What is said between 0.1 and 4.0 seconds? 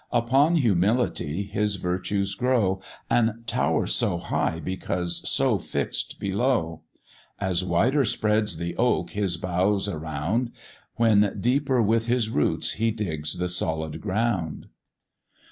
Upon humility his virtues grow, And tower